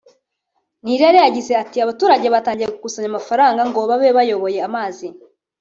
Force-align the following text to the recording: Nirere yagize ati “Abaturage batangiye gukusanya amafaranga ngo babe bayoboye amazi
Nirere 0.83 1.17
yagize 1.25 1.51
ati 1.63 1.77
“Abaturage 1.79 2.25
batangiye 2.35 2.67
gukusanya 2.73 3.09
amafaranga 3.11 3.61
ngo 3.69 3.79
babe 3.89 4.09
bayoboye 4.17 4.59
amazi 4.67 5.07